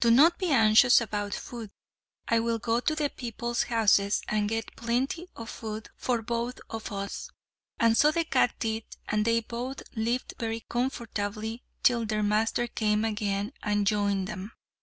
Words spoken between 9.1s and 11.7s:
they both lived very comfortably